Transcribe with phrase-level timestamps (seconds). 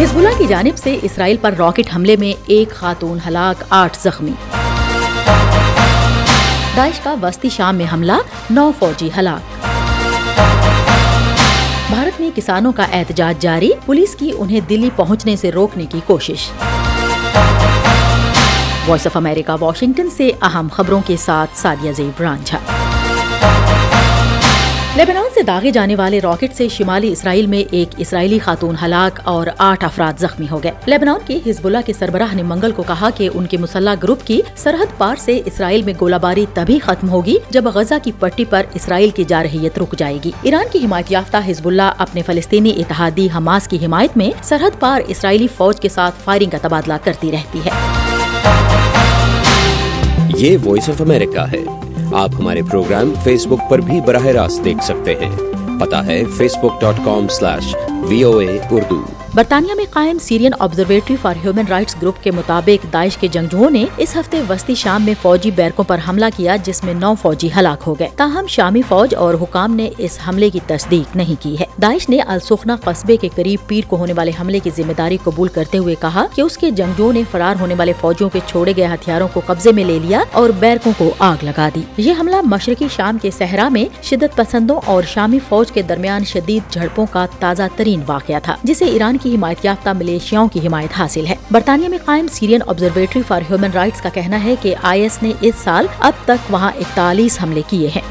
[0.00, 4.32] حزب اللہ کی جانب سے اسرائیل پر راکٹ حملے میں ایک خاتون ہلاک، آٹھ زخمی۔
[6.76, 8.12] داعش کا وسطی شام میں حملہ،
[8.50, 9.66] نو فوجی ہلاک۔
[11.92, 16.50] بھارت میں کسانوں کا احتجاج جاری، پولیس کی انہیں دلی پہنچنے سے روکنے کی کوشش۔
[18.86, 22.58] وائس آف امریکہ، واشنگٹن سے اہم خبروں کے ساتھ سادیہ زیب رانجھا۔
[24.96, 29.46] لیبنان سے داغے جانے والے راکٹ سے شمالی اسرائیل میں ایک اسرائیلی خاتون ہلاک اور
[29.58, 33.10] آٹھ افراد زخمی ہو گئے۔ لیبنان کے حزب اللہ کے سربراہ نے منگل کو کہا
[33.10, 37.08] کہ ان کے مسلح گروپ کی سرحد پار سے اسرائیل میں گولہ باری تبھی ختم
[37.08, 41.12] ہوگی جب غزہ کی پٹی پر اسرائیل کی جارحیت رک جائے گی۔ ایران کی حمایت
[41.12, 45.88] یافتہ حزب اللہ اپنے فلسطینی اتحادی حماس کی حمایت میں سرحد پار اسرائیلی فوج کے
[45.88, 47.70] ساتھ فائرنگ کا تبادلہ کرتی رہتی ہے۔
[50.36, 54.84] یہ وائس آف امریکہ ہے۔ آپ ہمارے پروگرام فیس بک پر بھی براہ راست دیکھ
[54.84, 55.36] سکتے ہیں۔
[55.80, 56.24] پتا ہے
[56.56, 57.74] Facebook dot com slash
[58.08, 59.02] V O A Urdu
[59.36, 63.84] برطانیہ میں قائم Syrian Observatory for Human Rights group کے مطابق داعش کے جنگجوؤں نے
[63.96, 67.82] اس ہفتے وسطی شام میں فوجی بیرکوں پر حملہ کیا جس میں نو فوجی ہلاک
[67.86, 71.64] ہو گئے۔ تاہم، شامی فوج اور حکام نے اس حملے کی تصدیق نہیں کی ہے۔
[71.82, 75.48] داعش نے السخنا قصبے کے قریب پیر کو ہونے والے حملے کی ذمہ داری قبول
[75.48, 78.86] کرتے ہوئے کہا کہ اس کے جنگجوؤں نے فرار ہونے والے فوجیوں کے چھوڑے گئے
[78.86, 82.88] ہتھیاروں کو قبضے میں لے لیا اور بیرکوں کو آگ لگا دی۔ یہ حملہ مشرقی
[82.96, 87.62] شام کے صحرا میں شدت پسندوں اور شامی فوج کے درمیان شدید جھڑپوں کا تازہ
[87.76, 91.98] ترین واقعہ تھا، جسے ایران کی حمایت یافتہ ملیشیاؤں کی حمایت حاصل ہے۔ برطانیہ میں
[92.04, 95.86] قائم Syrian Observatory for Human Rights کا کہنا ہے کہ آئی ایس نے اس سال
[95.98, 98.02] اب تک وہاں اکتالیس حملے کیے ہیں۔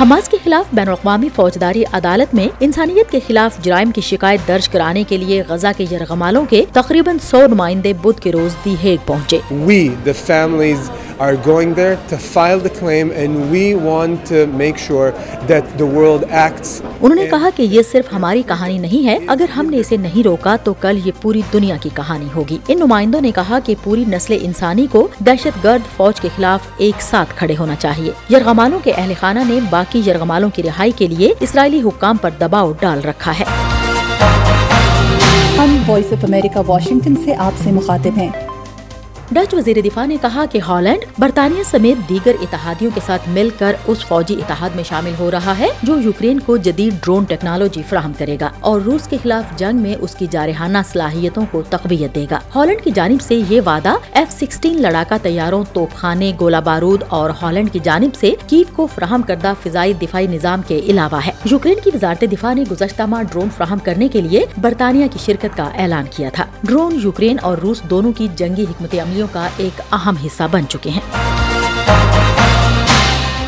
[0.00, 4.68] حماس کے خلاف بین الاقوامی فوجداری عدالت میں انسانیت کے خلاف جرائم کی شکایت درج
[4.68, 8.96] کرانے کے لیے غزہ کے یرغمالوں کے تقریباً سو نمائندے بدھ کے روز دی ہیگ
[9.06, 10.86] پہنچے۔ We, the families,
[11.20, 15.10] are going there to file the claim and we want to make sure
[15.50, 16.80] that the world acts.
[17.00, 20.22] انہوں نے کہا کہ یہ صرف ہماری کہانی نہیں ہے۔ اگر ہم نے اسے نہیں
[20.24, 24.04] روکا تو کل یہ پوری دنیا کی کہانی ہوگی۔ ان نمائندوں نے کہا کہ پوری
[24.08, 28.92] نسل انسانی کو دہشت گرد فوج کے خلاف ایک ساتھ کھڑے ہونا چاہیے۔ یرغمالوں کے
[28.96, 33.32] اہل خانہ نے باقی یرغمالوں کی رہائی کے لیے اسرائیلی حکام پر دباؤ ڈال رکھا
[33.40, 33.44] ہے۔
[35.58, 38.49] ہم وائس آف امریکہ واشنگٹن سے آپ سے مخاطب ہیں۔
[39.32, 43.76] ڈچ وزیر دفاع نے کہا کہ ہالینڈ، برطانیہ سمیت دیگر اتحادیوں کے ساتھ مل کر
[43.86, 48.12] اس فوجی اتحاد میں شامل ہو رہا ہے، جو یوکرین کو جدید ڈرون ٹیکنالوجی فراہم
[48.18, 52.26] کرے گا اور روس کے خلاف جنگ میں اس کی جارحانہ صلاحیتوں کو تقویت دے
[52.30, 57.02] گا۔ ہالینڈ کی جانب سے یہ وعدہ ایف سکسٹین لڑاکا طیاروں توپ خانے گولہ بارود
[57.08, 61.32] اور ہالینڈ کی جانب سے کیف کو فراہم کردہ فضائی دفاعی نظام کے علاوہ ہے۔
[61.44, 65.56] یوکرین کی وزارت دفاع نے گزشتہ ماہ ڈرون فراہم کرنے کے لیے برطانیہ کی شرکت
[65.56, 69.80] کا اعلان کیا تھا۔ ڈرون، یوکرین اور روس دونوں کی جنگی حکمت عملیوں کا ایک
[69.92, 71.29] اہم حصہ بن چکے ہیں۔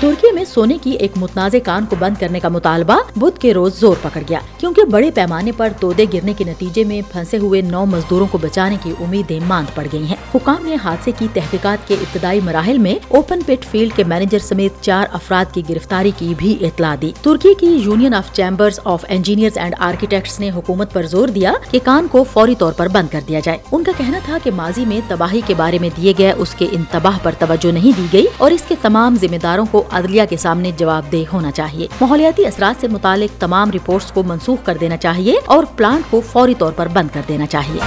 [0.00, 3.80] ترکی میں سونے کی ایک متنازع کان کو بند کرنے کا مطالبہ بدھ کے روز
[3.80, 7.84] زور پکڑ گیا، کیونکہ بڑے پیمانے پر تودے گرنے کے نتیجے میں پھنسے ہوئے نو
[7.86, 11.94] مزدوروں کو بچانے کی امیدیں ماند پڑ گئی ہیں۔ حکام نے حادثے کی تحقیقات کے
[11.94, 16.56] ابتدائی مراحل میں اوپن پٹ فیلڈ کے مینیجر سمیت چار افراد کی گرفتاری کی بھی
[16.60, 21.28] اطلاع دی۔ ترکی کی union of chambers of engineers and architects نے حکومت پر زور
[21.28, 24.38] دیا کہ کان کو فوری طور پر بند کر دیا جائے۔ ان کا کہنا تھا
[24.44, 27.96] کہ ماضی میں تباہی کے بارے میں دیے گئے اس کے انتباہ پر توجہ نہیں
[27.96, 31.50] دی گئی اور اس کے تمام ذمہ داروں کو عدلیہ کے سامنے جواب دہ ہونا
[31.50, 36.20] چاہیے۔ ماحولیاتی اثرات سے متعلق تمام رپورٹس کو منسوخ کر دینا چاہیے اور پلانٹ کو
[36.32, 37.80] فوری طور پر بند کر دینا چاہیے۔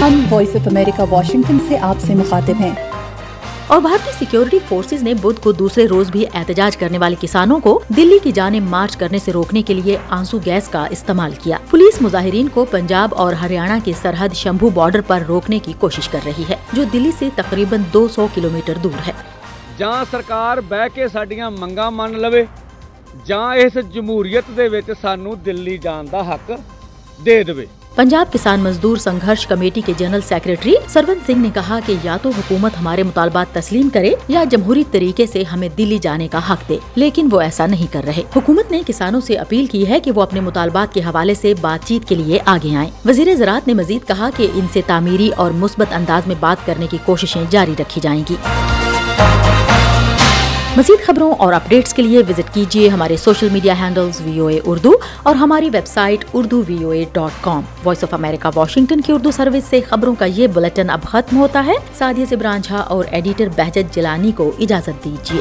[0.00, 2.70] ہم وائس آف امریکہ واشنگٹن سے آپ سے مخاطب ہیں۔
[3.66, 7.80] اور بھارتی سیکیورٹی فورسز نے بدھ کو دوسرے روز بھی احتجاج کرنے والے کسانوں کو
[7.96, 12.02] دلی کی جانب مارچ کرنے سے روکنے کے لیے آنسو گیس کا استعمال کیا۔ پولیس
[12.02, 16.44] مظاہرین کو پنجاب اور ہریانہ کی سرحد شمبھو بارڈر پر روکنے کی کوشش کر رہی
[16.48, 19.31] ہے جو دلی سے تقریباً دو سو کلومیٹر دور ہے۔
[19.81, 22.45] ਜਾਂ ਸਰਕਾਰ ਬਹਿ ਕੇ ਸਾਡੀਆਂ ਮੰਗਾਂ ਮੰਨ ਲਵੇ
[23.25, 26.57] ਜਾਂ ਇਸ ਜਮਹੂਰੀਅਤ ਦੇ ਵਿੱਚ ਸਾਨੂੰ ਦਿੱਲੀ ਜਾਣ ਦਾ ਹੱਕ
[27.19, 31.95] ਦੇ ਦੇਵੇ پنجاب کسان مزدور سنگھرش کمیٹی کے جنرل سیکریٹری سرون سنگھ نے کہا کہ
[32.03, 36.39] یا تو حکومت ہمارے مطالبات تسلیم کرے یا جمہوری طریقے سے ہمیں دلی جانے کا
[36.49, 39.99] حق دے لیکن وہ ایسا نہیں کر رہے حکومت نے کسانوں سے اپیل کی ہے
[39.99, 43.67] کہ وہ اپنے مطالبات کے حوالے سے بات چیت کے لیے آگے آئیں وزیر زراعت
[43.67, 47.43] نے مزید کہا کہ ان سے تعمیری اور مثبت انداز میں بات کرنے کی کوششیں
[47.51, 48.35] جاری رکھی جائیں گی
[50.76, 54.60] مزید خبروں اور اپڈیٹس کے لیے وزٹ کیجیے ہمارے social media handles V O A
[54.64, 54.92] Urdu
[55.22, 59.30] اور ہماری website Urdu V O A dot com Voice of America Washington کی اردو
[59.30, 63.48] سروس سے خبروں کا یہ بلٹن اب ختم ہوتا ہے۔ سادیہ سے برانجھا اور ایڈیٹر
[63.56, 65.40] بہجت جلانی کو اجازت دیجیے۔